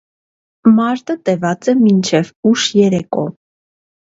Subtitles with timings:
[0.77, 3.33] Մարտը տեւած է մինչեւ ուշ երեկոյ։